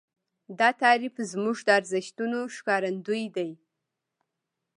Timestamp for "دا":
0.59-0.69